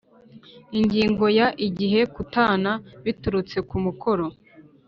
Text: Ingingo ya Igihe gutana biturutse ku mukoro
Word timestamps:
Ingingo 0.79 1.25
ya 1.39 1.47
Igihe 1.67 1.99
gutana 2.15 2.71
biturutse 3.05 3.57
ku 3.69 3.75
mukoro 3.85 4.25